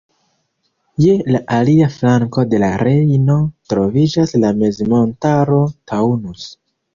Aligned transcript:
Je 1.03 1.11
la 1.33 1.41
alia 1.57 1.89
flanko 1.95 2.45
de 2.53 2.61
la 2.63 2.69
Rejno 2.83 3.35
troviĝas 3.75 4.35
la 4.45 4.51
mezmontaro 4.63 5.61
Taunus. 5.93 6.49